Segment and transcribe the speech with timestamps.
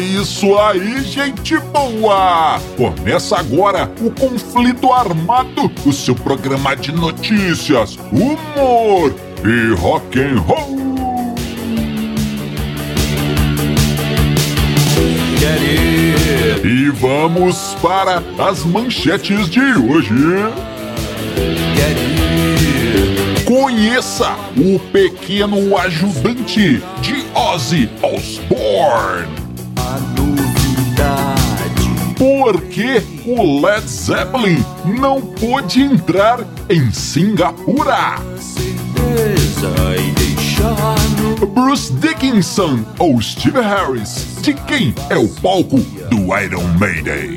[0.00, 2.58] isso aí, gente boa!
[2.76, 9.14] Começa agora o Conflito Armado, o seu programa de notícias, humor
[9.44, 10.80] e rock and roll.
[16.64, 20.14] E vamos para as manchetes de hoje.
[23.44, 29.39] Conheça o pequeno ajudante de Ozzy Osbourne.
[32.20, 34.62] Por que o Led Zeppelin
[35.00, 38.16] não pôde entrar em Singapura?
[41.54, 44.36] Bruce Dickinson ou Steve Harris?
[44.42, 45.78] De quem é o palco
[46.10, 47.36] do Iron Maiden?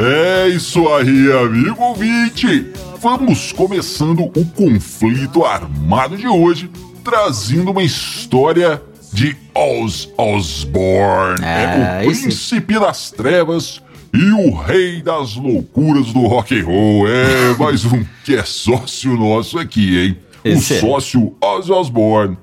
[0.00, 2.70] É isso aí, amigo ouvinte!
[3.00, 6.70] Vamos começando o conflito armado de hoje,
[7.02, 8.80] trazendo uma história
[9.12, 11.44] de Oz Osborne.
[11.44, 13.82] É, é o esse- príncipe das trevas
[14.14, 17.08] e o rei das loucuras do rock and roll.
[17.08, 20.18] É mais um que é sócio nosso aqui, hein?
[20.44, 20.80] Esse o é.
[20.80, 22.38] sócio Oz Osborne.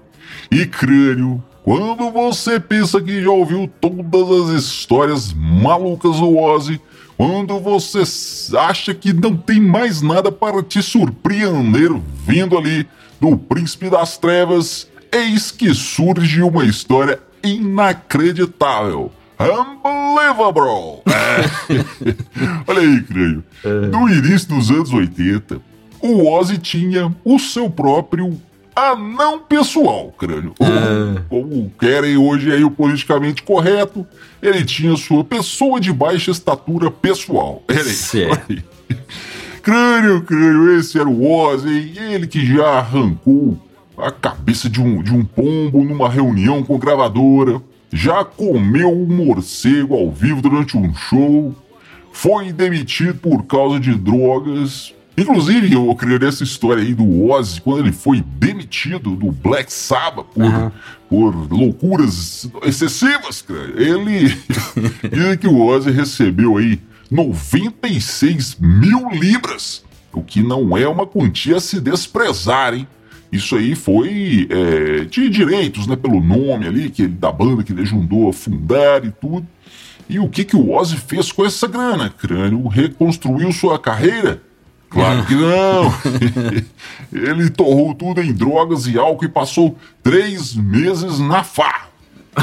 [0.52, 6.80] E crânio, quando você pensa que já ouviu todas as histórias malucas do Ozzy,
[7.18, 8.04] quando você
[8.58, 11.92] acha que não tem mais nada para te surpreender
[12.26, 12.88] vindo ali
[13.20, 19.12] do Príncipe das Trevas, eis que surge uma história inacreditável.
[19.40, 21.02] Unbelievable!
[21.08, 22.64] É.
[22.68, 23.44] Olha aí, crânio.
[23.92, 25.60] No início dos anos 80,
[26.02, 28.40] o Ozzy tinha o seu próprio
[28.76, 30.54] anão pessoal, crânio.
[30.60, 34.06] Ou, como querem hoje aí o politicamente correto,
[34.42, 37.64] ele tinha sua pessoa de baixa estatura pessoal.
[37.68, 38.18] Era isso.
[39.64, 43.58] Crânio, crânio, esse era o Ozzy, ele que já arrancou
[43.98, 47.62] a cabeça de um, de um pombo numa reunião com gravadora,
[47.92, 51.56] já comeu um morcego ao vivo durante um show,
[52.12, 54.94] foi demitido por causa de drogas.
[55.18, 60.28] Inclusive, eu criei essa história aí do Ozzy, quando ele foi demitido do Black Sabbath
[60.34, 60.72] por,
[61.10, 63.72] por loucuras excessivas, cara.
[63.78, 64.36] Ele.
[65.10, 71.58] Dizem que o Ozzy recebeu aí 96 mil libras, o que não é uma quantia
[71.58, 72.88] a se desprezar, hein?
[73.32, 75.96] Isso aí foi é, de direitos, né?
[75.96, 79.48] Pelo nome ali que ele, da banda que ele ajudou a fundar e tudo.
[80.08, 82.10] E o que, que o Ozzy fez com essa grana?
[82.10, 84.42] Crânio reconstruiu sua carreira?
[84.96, 85.94] Claro que não!
[87.12, 91.90] ele torrou tudo em drogas e álcool e passou três meses na farra.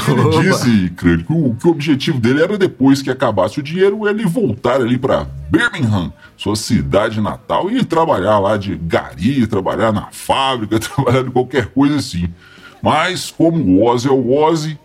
[0.07, 0.41] Ele Oba.
[0.41, 4.25] disse, Crânio, que o, que o objetivo dele era depois que acabasse o dinheiro, ele
[4.25, 10.77] voltar ali para Birmingham, sua cidade natal, e trabalhar lá de gari, trabalhar na fábrica,
[10.79, 12.27] trabalhar de qualquer coisa assim.
[12.81, 14.79] Mas como o Ozzy é o Ozzy,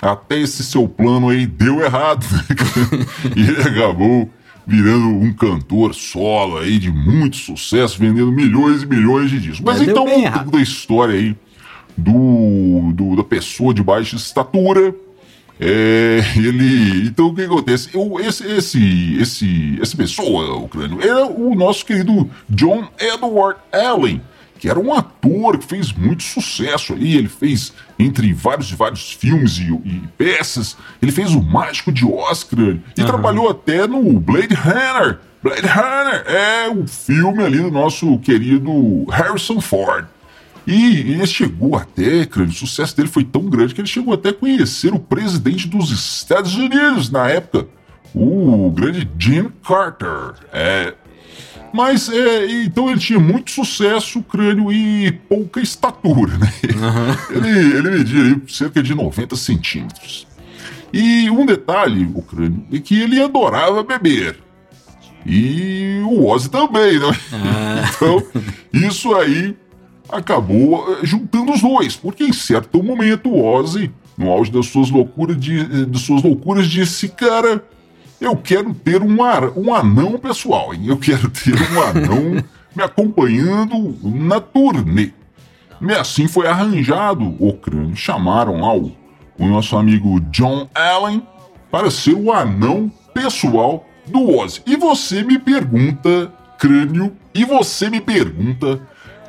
[0.00, 3.06] até esse seu plano aí deu errado, né?
[3.36, 4.28] e ele acabou
[4.68, 9.60] virando um cantor solo aí de muito sucesso, vendendo milhões e milhões de discos.
[9.60, 10.50] Mas Mas então, voltando errado.
[10.50, 11.34] da história aí
[11.96, 14.94] do, do- da pessoa de baixa estatura,
[15.58, 17.06] é, ele.
[17.08, 17.88] Então o que acontece?
[17.94, 24.20] Eu, esse, esse, esse, essa pessoa, o crânio, era o nosso querido John Edward Allen,
[24.58, 27.16] que era um ator que fez muito sucesso ali.
[27.16, 32.04] Ele fez, entre vários e vários filmes e, e peças, ele fez o Mágico de
[32.48, 35.18] crânio, e trabalhou até no Blade Runner.
[35.42, 40.06] Blade Runner é o filme ali do nosso querido Harrison Ford.
[40.66, 44.34] E ele chegou até, o sucesso dele foi tão grande que ele chegou até a
[44.34, 47.66] conhecer o presidente dos Estados Unidos na época,
[48.14, 50.34] o grande Jim Carter.
[50.52, 50.92] É.
[51.72, 56.52] Mas, é, então ele tinha muito sucesso, crânio e pouca estatura, né?
[57.30, 60.26] Ele, ele media cerca de 90 centímetros.
[60.92, 64.38] E um detalhe, o crânio, é que ele adorava beber.
[65.26, 67.10] E o Ozzy também, né?
[67.96, 68.22] Então,
[68.72, 69.56] isso aí
[70.08, 74.90] acabou eh, juntando os dois, porque em certo momento o Ozzy, no auge das suas
[74.90, 77.62] loucuras, de, eh, das suas loucuras disse, cara,
[78.20, 80.82] eu quero ter um, ar, um anão pessoal, hein?
[80.86, 82.44] eu quero ter um anão
[82.74, 85.12] me acompanhando na turnê.
[85.80, 87.94] E assim foi arranjado o crânio.
[87.94, 88.92] Chamaram lá o,
[89.38, 91.22] o nosso amigo John Allen
[91.70, 94.62] para ser o anão pessoal do Ozzy.
[94.66, 98.80] E você me pergunta, crânio, e você me pergunta,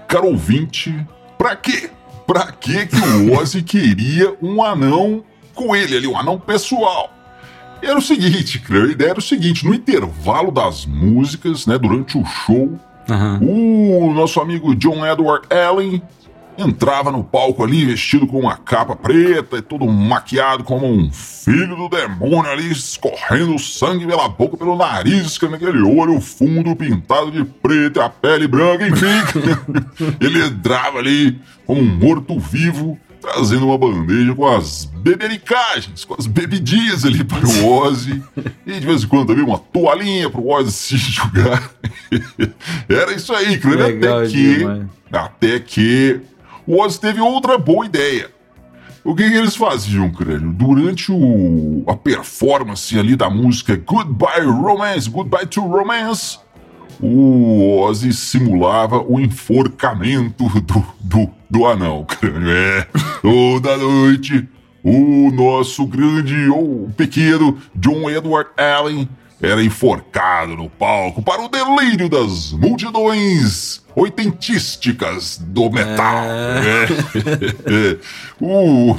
[0.07, 0.95] caro ouvinte,
[1.37, 1.91] pra quê?
[2.25, 7.13] Pra quê que o Ozzy queria um anão com ele ali, um anão pessoal?
[7.81, 12.25] Era o seguinte, a ideia era o seguinte, no intervalo das músicas, né, durante o
[12.25, 12.77] show,
[13.09, 13.39] Aham.
[13.41, 16.01] o nosso amigo John Edward Allen
[16.57, 21.75] entrava no palco ali vestido com uma capa preta e todo maquiado como um filho
[21.75, 27.45] do demônio ali, escorrendo sangue pela boca, pelo nariz, com aquele olho fundo pintado de
[27.45, 29.05] preto a pele branca, enfim.
[30.19, 37.05] Ele entrava ali como um morto-vivo, trazendo uma bandeja com as bebericagens, com as bebidinhas
[37.05, 38.23] ali para o Ozzy.
[38.65, 41.71] E de vez em quando também uma toalhinha para o Ozzy se jogar.
[42.87, 43.57] Era isso aí.
[43.57, 44.87] Legal Até que, demais.
[45.11, 46.21] até que
[46.65, 48.29] o Ozzy teve outra boa ideia.
[49.03, 50.51] O que, que eles faziam, crânio?
[50.51, 56.37] Durante o, a performance ali da música Goodbye Romance, Goodbye to Romance,
[57.01, 62.49] o Ozzy simulava o enforcamento do, do, do anão, crânio.
[62.49, 62.87] É,
[63.21, 64.47] toda noite,
[64.83, 69.07] o nosso grande ou pequeno John Edward Allen
[69.41, 76.23] era enforcado no palco para o delírio das multidões oitentísticas do metal.
[76.25, 76.85] É.
[77.65, 77.97] É.
[78.41, 78.95] O,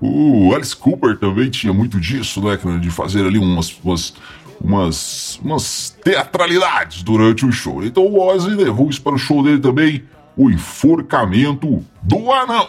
[0.00, 4.14] o Alice Cooper também tinha muito disso, né, de fazer ali umas, umas,
[4.60, 7.84] umas, umas teatralidades durante o show.
[7.84, 10.04] Então o Ozzy levou isso para o show dele também,
[10.36, 12.68] o enforcamento do anão.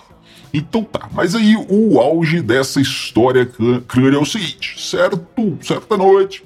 [0.54, 5.98] Então tá, mas aí o auge dessa história cr- crânio é o seguinte: certo, certa
[5.98, 6.44] noite,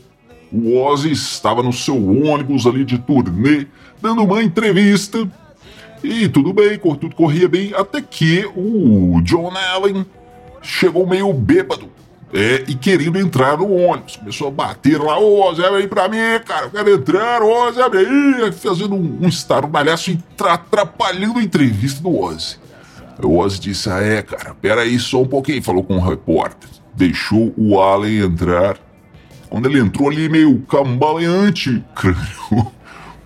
[0.52, 3.68] o Ozzy estava no seu ônibus ali de turnê,
[4.02, 5.30] dando uma entrevista.
[6.04, 10.06] E tudo bem, tudo corria bem, até que o John Allen
[10.62, 11.90] chegou meio bêbado.
[12.34, 14.18] É, e querendo entrar no ônibus.
[14.18, 18.00] Começou a bater lá, ô abre aí pra mim, cara, eu quero entrar, Ozzy, abre
[18.00, 18.52] aí.
[18.52, 22.58] Fazendo um, um estardalhaço e tra- atrapalhando a entrevista do Ozzy.
[23.24, 25.64] O Ozzy disse: Ah, é, cara, peraí só um pouquinho.
[25.64, 26.70] Falou com o repórter.
[26.94, 28.78] Deixou o Allen entrar.
[29.50, 32.72] Quando ele entrou ali meio cambaleante, crânio,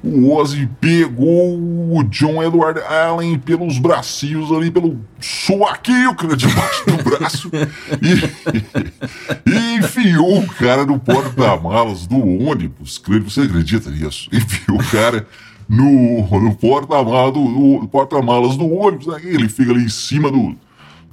[0.03, 7.03] o Ozzy pegou o John Edward Allen pelos bracinhos ali, pelo suaquinho, crânio, debaixo do
[7.03, 7.51] braço,
[8.01, 14.27] e, e enfiou o cara no porta-malas do ônibus, você acredita nisso?
[14.33, 15.27] Enfiou o cara
[15.69, 19.21] no, no porta-malas do, do porta-malas do ônibus, né?
[19.23, 20.55] ele fica ali em cima do,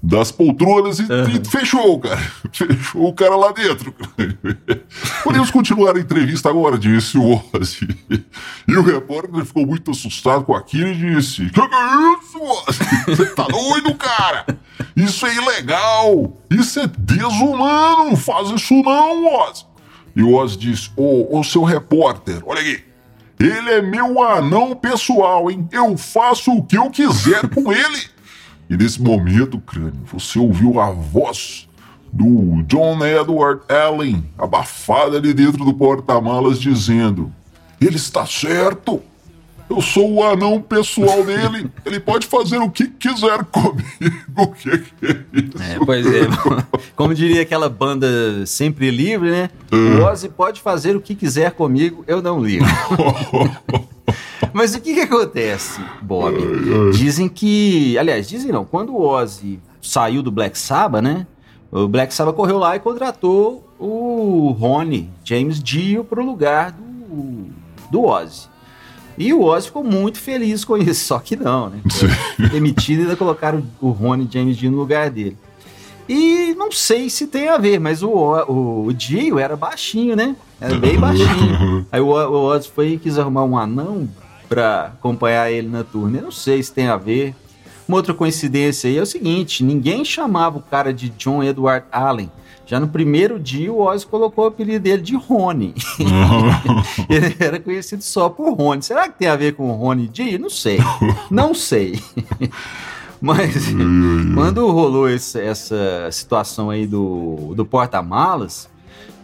[0.02, 2.16] das poltronas e, e fechou, cara.
[2.52, 3.94] Fechou o cara lá dentro.
[5.24, 7.88] Podemos continuar a entrevista agora, disse o Ozzy.
[8.66, 13.06] E o repórter ficou muito assustado com aquilo e disse: Que que é isso, Ozzy?
[13.06, 14.46] Você tá doido, cara?
[14.96, 16.36] Isso é ilegal!
[16.50, 18.10] Isso é desumano!
[18.10, 19.66] Não faz isso não, Ozzy!
[20.14, 22.84] E o Ozzy disse: Ô, ô seu repórter, olha aqui.
[23.40, 25.68] Ele é meu anão pessoal, hein?
[25.70, 28.17] Eu faço o que eu quiser com ele.
[28.68, 31.68] E nesse momento, crânio, você ouviu a voz
[32.12, 37.32] do John Edward Allen, abafada ali dentro do porta-malas, dizendo:
[37.80, 39.02] Ele está certo.
[39.70, 41.70] Eu sou o anão pessoal dele.
[41.84, 43.86] Ele pode fazer o que quiser comigo.
[44.38, 45.62] O que, que é isso?
[45.62, 46.20] É, pois é.
[46.94, 49.50] Como diria aquela banda Sempre Livre, né?
[49.72, 52.64] O Ozzy pode fazer o que quiser comigo, eu não ligo.
[54.52, 56.36] Mas o que que acontece, Bob?
[56.92, 57.96] Dizem que...
[57.98, 58.64] Aliás, dizem não.
[58.64, 61.26] Quando o Ozzy saiu do Black Sabbath, né?
[61.70, 67.46] O Black Sabbath correu lá e contratou o Ronnie James Dio pro lugar do,
[67.90, 68.48] do Ozzy.
[69.18, 71.80] E o Ozzy ficou muito feliz com isso, só que não, né?
[72.52, 75.36] Demitido e ainda colocaram o Ronnie James Dio no lugar dele.
[76.08, 80.34] E não sei se tem a ver, mas o, o, o Dio era baixinho, né?
[80.60, 81.86] Era bem baixinho.
[81.92, 84.08] Aí o, o Ozzy foi e quis arrumar um anão
[84.48, 86.20] pra acompanhar ele na turnê.
[86.20, 87.34] Não sei se tem a ver.
[87.86, 92.30] Uma outra coincidência aí é o seguinte: ninguém chamava o cara de John Edward Allen.
[92.66, 95.74] Já no primeiro dia, o Ozzy colocou o apelido dele de Rony.
[97.08, 98.82] Ele era conhecido só por Rony.
[98.82, 100.38] Será que tem a ver com o Rony Dio?
[100.38, 100.78] Não sei.
[101.30, 101.98] Não sei.
[103.22, 103.68] Mas
[104.34, 108.68] quando rolou esse- essa situação aí do, do porta-malas,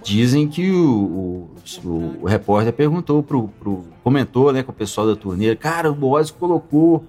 [0.03, 1.49] dizem que o,
[1.85, 3.85] o, o repórter perguntou pro, pro.
[4.03, 7.05] comentou né, com o pessoal da turnê, cara, o Ozzy colocou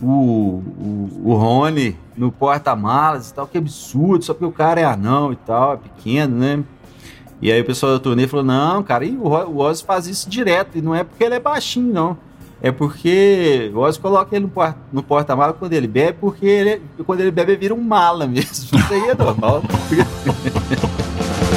[0.00, 4.84] o, o, o Rony no porta-malas e tal, que absurdo, só porque o cara é
[4.84, 6.62] anão e tal, é pequeno, né?
[7.40, 10.28] E aí o pessoal da turnê falou, não, cara, e o, o Ozzy faz isso
[10.28, 12.16] direto, e não é porque ele é baixinho, não.
[12.62, 16.82] É porque o Ozzy coloca ele no, por- no porta-malas quando ele bebe, porque ele,
[17.04, 18.78] quando ele bebe ele vira um mala mesmo.
[18.78, 19.62] Isso aí é normal.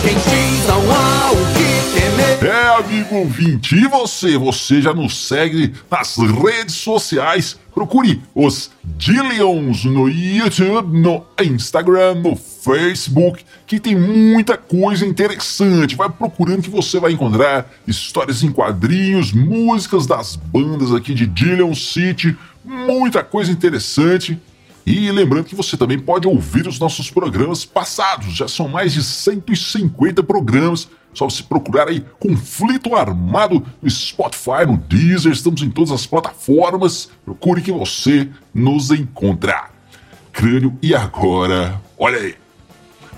[0.01, 2.53] Quem diz não há o que temer.
[2.53, 4.37] É, amigo ouvinte, e você?
[4.37, 7.57] Você já nos segue nas redes sociais?
[7.79, 15.95] Procure os Dillions no YouTube, no Instagram, no Facebook, que tem muita coisa interessante.
[15.95, 21.73] Vai procurando que você vai encontrar histórias em quadrinhos, músicas das bandas aqui de Dillion
[21.73, 24.37] City, muita coisa interessante.
[24.85, 29.03] E lembrando que você também pode ouvir os nossos programas passados, já são mais de
[29.03, 30.87] 150 programas.
[31.13, 37.09] Só você procurar aí Conflito Armado no Spotify, no Deezer, estamos em todas as plataformas.
[37.25, 39.69] Procure que você nos encontra.
[40.31, 41.81] Crânio, e agora?
[41.97, 42.35] Olha aí.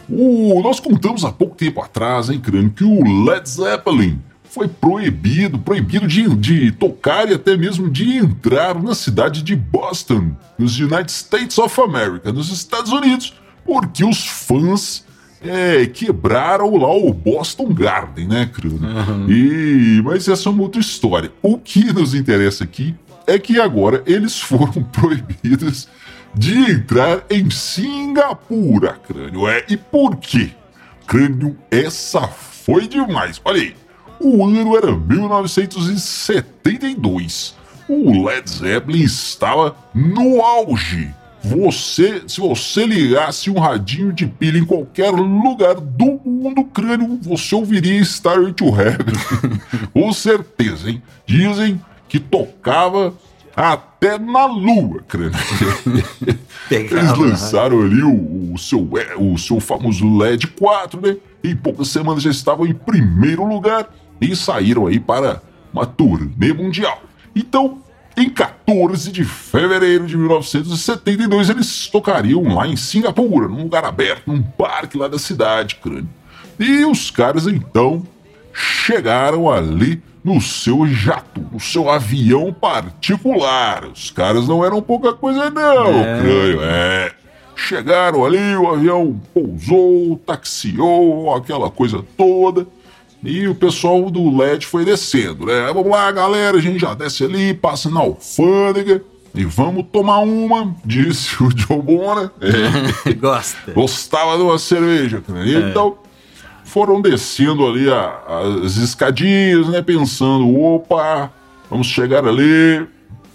[0.09, 4.19] O- nós contamos há pouco tempo atrás, hein, Crânio, que o Led Zeppelin
[4.51, 10.31] foi proibido, proibido de, de tocar e até mesmo de entrar na cidade de Boston,
[10.59, 13.33] nos United States of America, nos Estados Unidos,
[13.65, 15.05] porque os fãs
[15.41, 18.81] é, quebraram lá o Boston Garden, né, Crânio?
[19.29, 21.31] E, mas essa é uma outra história.
[21.41, 22.93] O que nos interessa aqui
[23.25, 25.87] é que agora eles foram proibidos
[26.35, 29.47] de entrar em Singapura, Crânio.
[29.47, 30.51] É, e por quê?
[31.07, 33.41] Crânio, essa foi demais.
[33.43, 33.75] Olha aí,
[34.21, 37.55] o ano era 1972.
[37.87, 41.13] O Led Zeppelin estava no auge.
[41.43, 47.55] Você, se você ligasse um radinho de pilha em qualquer lugar do mundo crânio, você
[47.55, 49.15] ouviria Star to Heaven.
[49.91, 51.01] Com certeza, hein?
[51.25, 53.15] Dizem que tocava
[53.55, 55.31] até na lua, crânio.
[56.69, 61.17] Eles Pegava, lançaram ali o, o seu, é, o seu famoso LED 4, né?
[61.43, 63.89] Em poucas semanas já estavam em primeiro lugar
[64.21, 65.41] e saíram aí para
[65.73, 67.01] uma turnê mundial.
[67.35, 67.79] Então,
[68.15, 74.41] em 14 de fevereiro de 1972, eles tocariam lá em Singapura, num lugar aberto, num
[74.43, 76.09] parque lá da cidade, crânio.
[76.59, 78.05] E os caras então
[78.53, 83.85] chegaram ali no seu jato, no seu avião particular.
[83.85, 86.21] Os caras não eram pouca coisa, não, É.
[86.21, 86.59] crânio.
[86.63, 87.11] É.
[87.55, 92.67] Chegaram ali, o avião pousou, taxiou, aquela coisa toda.
[93.23, 95.71] E o pessoal do LED foi descendo, né?
[95.73, 99.03] Vamos lá, galera, a gente já desce ali, passa na alfândega
[99.35, 102.31] e vamos tomar uma, disse o John Bona.
[102.41, 103.71] É, Gosta.
[103.73, 105.47] gostava de uma cerveja, cara.
[105.47, 105.97] Então,
[106.63, 108.19] foram descendo ali a-
[108.65, 109.81] as escadinhas, né?
[109.81, 111.31] Pensando, opa,
[111.69, 112.87] vamos chegar ali,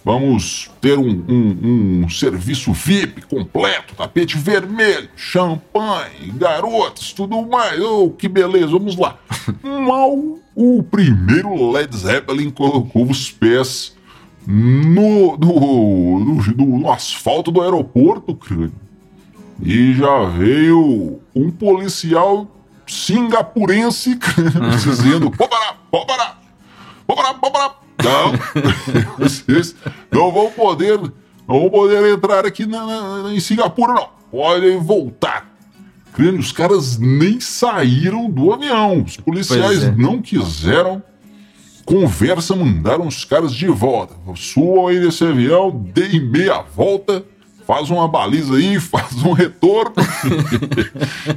[0.06, 7.80] vamos ter um, um- um serviço VIP completo, tapete vermelho, champanhe, garotas, tudo mais.
[7.80, 9.18] Oh, que beleza, vamos lá.
[9.64, 10.12] Mal
[10.54, 13.96] o primeiro Led Zeppelin colocou os pés
[14.46, 18.72] no, no, no, no- asfalto do aeroporto, crânio.
[19.60, 22.46] E já veio um policial
[22.86, 24.16] singapurense
[24.84, 26.40] dizendo: pode parar, pode parar,
[27.06, 27.80] pode parar, pode parar.
[28.02, 28.32] Não,
[29.18, 29.74] vocês
[30.10, 32.86] não vão poder, não vão poder entrar aqui na,
[33.22, 34.08] na- em Singapura, não.
[34.30, 35.54] Podem voltar.
[36.12, 39.02] Crânio, os caras nem saíram do avião.
[39.02, 39.90] Os policiais é.
[39.92, 41.02] não quiseram
[41.84, 44.14] conversa, mandaram os caras de volta.
[44.34, 47.24] Subam aí nesse avião, deem meia volta,
[47.66, 49.92] faz uma baliza aí, faz um retorno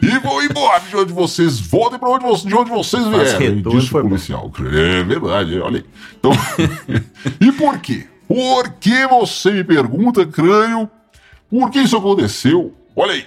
[0.01, 3.61] e vão embora de onde vocês voltem para onde, de onde vocês vieram.
[3.71, 4.09] Disse o foi bom.
[4.09, 4.51] policial.
[4.71, 5.85] É verdade, olha aí.
[6.17, 6.31] Então,
[7.41, 8.07] e por quê?
[8.27, 10.87] Por que você me pergunta, crânio?
[11.49, 12.73] Por que isso aconteceu?
[12.95, 13.25] Olha aí.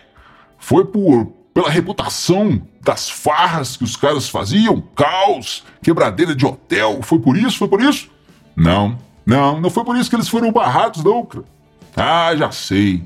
[0.58, 7.00] Foi por pela reputação das farras que os caras faziam, caos, quebradeira de hotel.
[7.02, 7.58] Foi por isso?
[7.58, 8.10] Foi por isso?
[8.56, 11.44] Não, não, não foi por isso que eles foram barrados, não, cara.
[11.96, 13.02] Ah, já sei.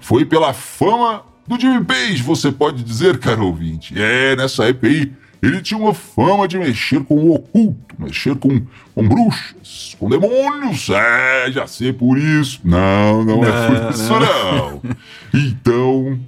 [0.00, 3.94] Foi pela fama do Jimmy Page, você pode dizer, caro ouvinte.
[3.96, 8.60] É, nessa época aí, ele tinha uma fama de mexer com o oculto, mexer com,
[8.94, 10.88] com bruxas, com demônios.
[10.90, 12.60] É, já sei por isso.
[12.64, 14.82] Não, não, é por isso, não.
[15.32, 16.18] Então,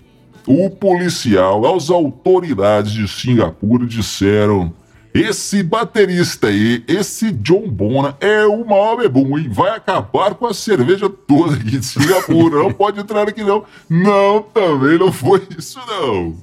[0.46, 4.72] o policial, as autoridades de Singapura disseram:
[5.12, 10.54] esse baterista aí, esse John Bona, é o maior bebum e vai acabar com a
[10.54, 12.62] cerveja toda aqui de Singapura.
[12.62, 13.64] Não pode entrar aqui, não.
[13.88, 16.36] Não, também não foi isso, não.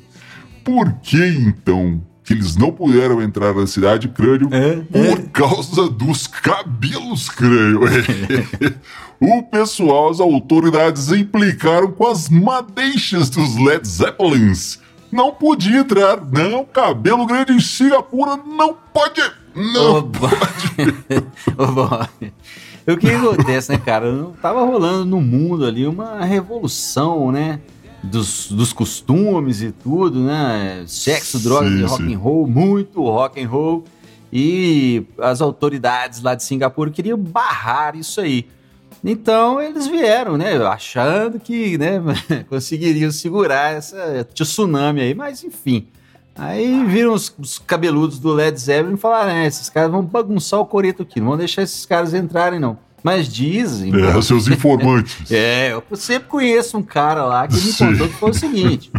[0.64, 4.50] Por que então que eles não puderam entrar na cidade crânio?
[4.52, 7.80] É, Por causa dos cabelos crânio.
[9.18, 14.80] o pessoal, as autoridades implicaram com as madeixas dos Led Zeppelins.
[15.12, 16.66] Não podia entrar, não.
[16.66, 19.22] Cabelo grande em Singapura não pode.
[19.56, 19.96] Não.
[19.98, 20.28] Ô, bo-
[21.58, 22.08] Ô, bo-
[22.94, 24.28] O que acontece, né, cara?
[24.42, 27.60] Tava rolando no mundo ali uma revolução, né?
[28.04, 30.84] dos, dos costumes e tudo, né?
[30.88, 32.14] Sexo, drogas Sim, e rock sim.
[32.14, 33.84] and roll, muito rock and roll.
[34.32, 38.46] E as autoridades lá de Singapura queriam barrar isso aí.
[39.04, 40.58] Então eles vieram, né?
[40.66, 42.02] Achando que né,
[42.50, 45.88] conseguiriam segurar essa tsunami aí, mas enfim.
[46.36, 50.60] Aí viram os, os cabeludos do Led Zeppelin e falaram: é, esses caras vão bagunçar
[50.60, 52.78] o coreto aqui, não vão deixar esses caras entrarem, não.
[53.04, 53.92] Mas dizem.
[53.96, 55.18] É, seus informantes.
[55.32, 57.92] É, eu sempre conheço um cara lá que me Sim.
[57.92, 58.92] contou que foi o seguinte: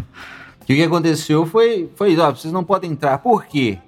[0.66, 3.18] que o que aconteceu foi, foi ó, vocês não podem entrar.
[3.18, 3.78] Por quê?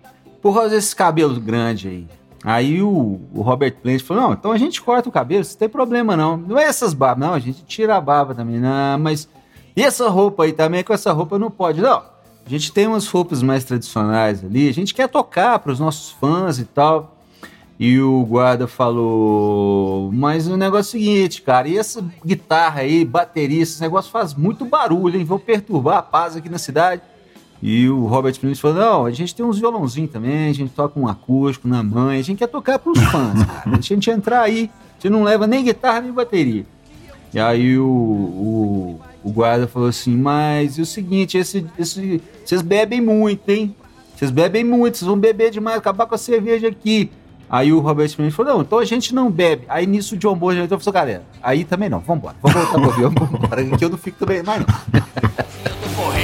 [0.41, 2.07] Por causa desses cabelos grandes aí.
[2.43, 5.69] Aí o, o Robert Plant falou: não, então a gente corta o cabelo, não tem
[5.69, 6.37] problema não.
[6.37, 9.29] Não é essas barbas, não, a gente tira a barba também, não, mas.
[9.77, 12.03] E essa roupa aí também, com essa roupa não pode, não.
[12.45, 16.11] A gente tem umas roupas mais tradicionais ali, a gente quer tocar para os nossos
[16.13, 17.17] fãs e tal.
[17.79, 23.05] E o guarda falou: Mas o negócio é o seguinte, cara, e essa guitarra aí,
[23.05, 25.25] bateria, esse negócio faz muito barulho, hein?
[25.25, 27.03] Vão perturbar a paz aqui na cidade.
[27.63, 30.99] E o Robert Plant falou: Não, a gente tem uns violãozinhos também, a gente toca
[30.99, 33.77] um acústico na mãe, a gente quer tocar pros fãs, cara.
[33.77, 36.65] A gente entrar aí, gente não leva nem guitarra nem bateria.
[37.33, 42.63] E aí o, o, o guarda falou assim: Mas e o seguinte, esse, esse, vocês
[42.63, 43.75] bebem muito, hein?
[44.17, 47.11] Vocês bebem muito, vocês vão beber demais, acabar com a cerveja aqui.
[47.49, 49.65] Aí o Robert Smith falou: Não, então a gente não bebe.
[49.69, 53.11] Aí nisso o John e falou: Galera, aí também não, vambora, vamos voltar pro avião,
[53.15, 55.80] vambora, que eu não fico também mais não.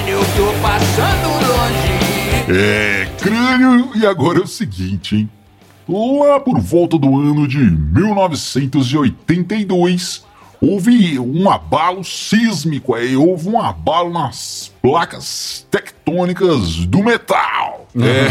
[0.08, 1.96] Eu tô passando longe.
[2.48, 5.28] É, crânio, e agora é o seguinte, hein?
[5.88, 10.24] Lá por volta do ano de 1982,
[10.60, 17.88] houve um abalo sísmico aí, houve um abalo nas placas tectônicas do metal.
[17.96, 18.28] É,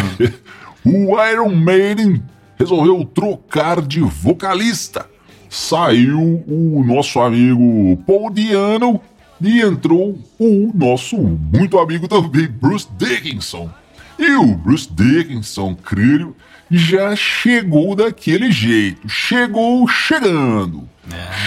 [0.86, 2.22] o Iron Maiden
[2.57, 5.07] resolveu trocar de vocalista.
[5.50, 9.01] Saiu o nosso amigo Paul Diano
[9.41, 13.69] e entrou o nosso muito amigo também, Bruce Dickinson.
[14.17, 16.36] E o Bruce Dickinson, creio,
[16.71, 19.08] já chegou daquele jeito.
[19.10, 20.88] Chegou chegando.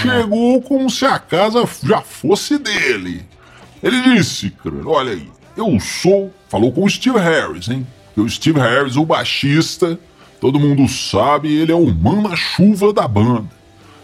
[0.03, 3.25] Chegou como se a casa já fosse dele.
[3.83, 6.33] Ele disse, creio, olha aí, eu sou.
[6.49, 7.87] Falou com o Steve Harris, hein?
[8.07, 9.99] Porque o Steve Harris, o baixista,
[10.41, 13.58] todo mundo sabe, ele é o manda-chuva da banda.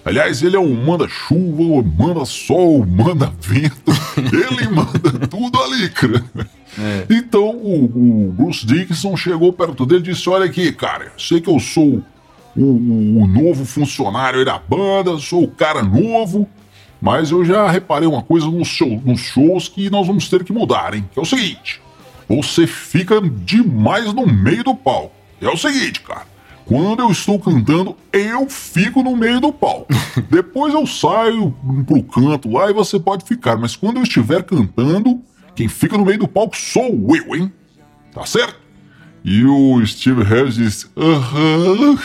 [0.04, 3.90] Aliás, ele é um manda-chuva, manda-sol, manda-vento.
[4.16, 6.22] Ele manda tudo ali, cara.
[7.08, 7.84] Então o,
[8.28, 12.02] o Bruce Dickinson chegou perto dele e disse: Olha aqui, cara, sei que eu sou
[12.56, 16.46] o, o- o novo funcionário da banda, sou o cara novo,
[17.00, 20.52] mas eu já reparei uma coisa nos, show- nos shows que nós vamos ter que
[20.52, 21.08] mudar, hein?
[21.12, 21.80] Que é o seguinte:
[22.28, 25.12] você fica demais no meio do palco.
[25.40, 26.26] É o seguinte, cara.
[26.66, 29.86] Quando eu estou cantando, eu fico no meio do palco.
[30.30, 31.54] Depois eu saio
[31.86, 33.56] pro canto lá e você pode ficar.
[33.56, 35.20] Mas quando eu estiver cantando,
[35.54, 37.52] quem fica no meio do palco sou eu, hein?
[38.12, 38.62] Tá certo?
[39.24, 41.98] E o Steve Harris disse: Aham.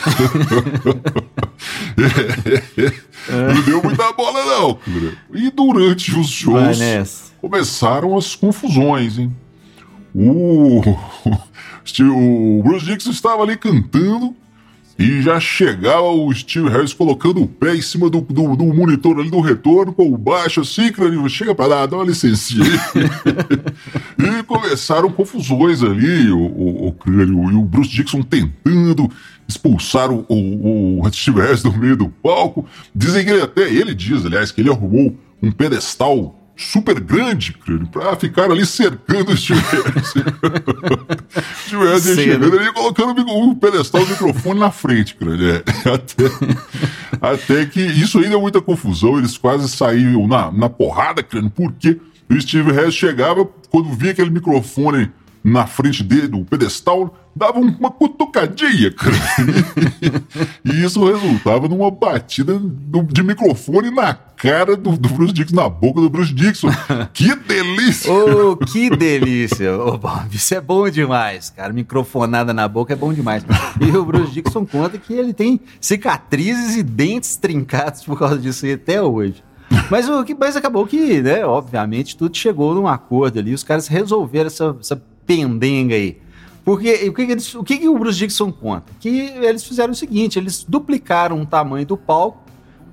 [3.28, 5.18] Não deu muita bola, não, cara.
[5.34, 9.34] E durante os shows começaram as confusões, hein?
[10.14, 10.80] O,
[12.00, 14.34] o Bruce Dixon estava ali cantando
[15.00, 19.18] e já chegava o Steve Harris colocando o pé em cima do, do, do monitor
[19.18, 22.66] ali do retorno, com o baixo assim, crânio, chega pra lá, dá uma licencinha
[24.20, 29.10] e começaram confusões ali, o, o, o crânio e o Bruce Dixon tentando
[29.48, 32.66] expulsar o, o, o Steve Harris do meio do palco.
[32.94, 37.86] Dizem que ele até, ele diz, aliás, que ele arrumou um pedestal super grande, crânio,
[37.86, 39.60] pra ficar ali cercando o Steve.
[41.66, 42.14] Steve Cena.
[42.14, 45.56] chegando ali e colocando o pedestal do microfone na frente, crânio.
[45.56, 45.62] É.
[45.90, 46.24] Até,
[47.20, 51.98] até que isso aí deu muita confusão, eles quase saíram na, na porrada, crânio, porque
[52.30, 55.10] o Steve Harris chegava, quando via aquele microfone
[55.42, 59.14] na frente dele, do pedestal, dava uma cutucadinha, cara.
[60.64, 65.68] E isso resultava numa batida do- de microfone na cara do, do Bruce Dixon, na
[65.68, 66.68] boca do Bruce Dixon.
[67.12, 68.12] Que delícia!
[68.12, 69.76] Ô, que delícia!
[69.76, 71.72] Ô, Bob, isso é bom demais, cara.
[71.72, 73.44] Microfonada na boca é bom demais.
[73.80, 78.66] E o Bruce Dixon conta que ele tem cicatrizes e dentes trincados por causa disso
[78.66, 79.42] aí até hoje.
[79.88, 83.54] Mas, o que, mas acabou que, né, obviamente, tudo chegou num acordo ali.
[83.54, 85.00] Os caras resolveram essa, essa
[85.34, 86.18] pendenga aí.
[86.64, 88.92] Porque o que, que eles- o que, que o Bruce Dixon conta?
[88.98, 92.42] Que eles fizeram o seguinte: eles duplicaram o tamanho do palco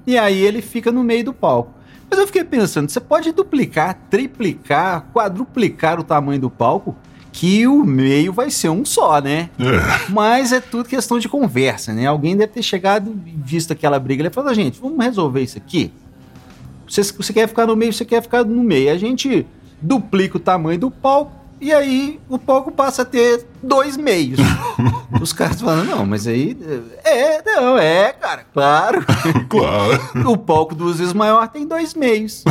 [0.06, 1.73] e aí ele fica no meio do palco.
[2.10, 6.95] Mas eu fiquei pensando, você pode duplicar, triplicar, quadruplicar o tamanho do palco,
[7.34, 9.50] que o meio vai ser um só, né?
[9.60, 12.06] É, Mas é tudo questão de conversa, né?
[12.06, 15.91] Alguém deve ter chegado e visto aquela briga e falou, gente, vamos resolver isso aqui?
[16.88, 18.89] Você, você quer ficar no meio, você quer ficar no meio.
[18.89, 19.45] A gente
[19.82, 24.39] duplica o tamanho do palco e aí o palco passa a ter dois meios.
[25.22, 26.58] Os caras falam, não, mas aí.
[27.04, 29.06] É, não, é, cara, claro.
[29.50, 30.30] Claro.
[30.30, 32.43] O palco duas vezes maior tem dois meios.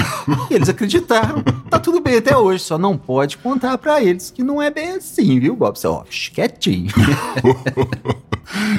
[0.51, 1.43] E eles acreditaram.
[1.69, 4.93] Tá tudo bem até hoje, só não pode contar pra eles que não é bem
[4.93, 5.79] assim, viu, Bob?
[5.79, 6.03] Você, ó,
[6.35, 6.91] quietinho.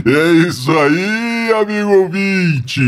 [0.06, 2.82] É isso aí, amigo ouvinte!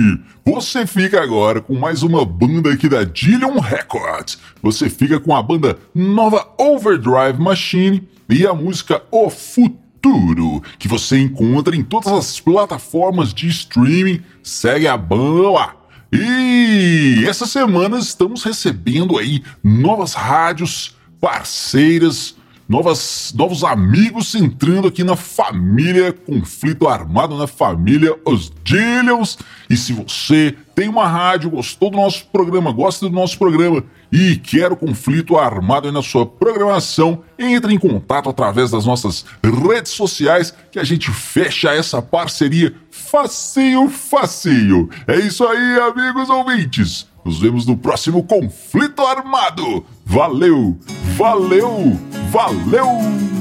[0.49, 4.39] Você fica agora com mais uma banda aqui da Dillion Records.
[4.63, 11.19] Você fica com a banda nova Overdrive Machine e a música O Futuro, que você
[11.19, 14.21] encontra em todas as plataformas de streaming.
[14.41, 15.75] Segue a banda lá.
[16.11, 22.35] E essa semana estamos recebendo aí novas rádios parceiras
[22.69, 29.39] novas, novos amigos entrando aqui na família Conflito Armado, na família Os Dillions.
[29.67, 34.35] E se você tem uma rádio, gostou do nosso programa, gosta do nosso programa e
[34.35, 40.53] quer o Conflito Armado na sua programação, entre em contato através das nossas redes sociais
[40.71, 44.89] que a gente fecha essa parceria facinho, facinho.
[45.07, 47.07] É isso aí, amigos ouvintes.
[47.23, 49.85] Nos vemos no próximo Conflito Armado.
[50.05, 50.77] Valeu,
[51.17, 51.99] valeu,
[52.31, 53.38] valeu!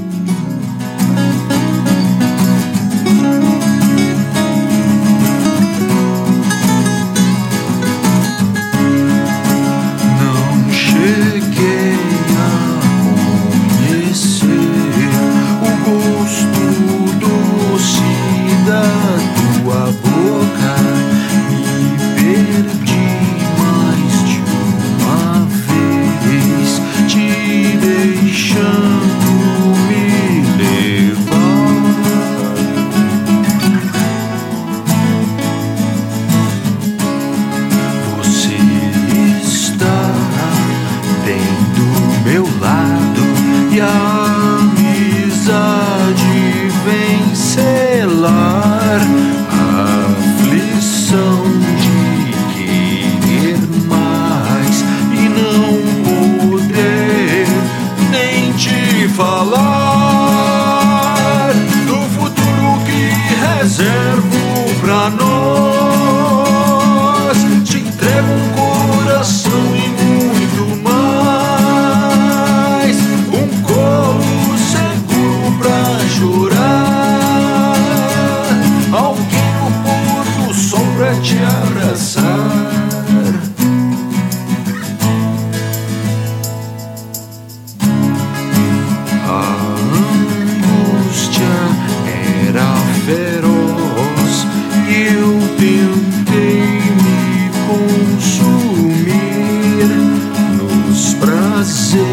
[101.69, 102.08] zoo.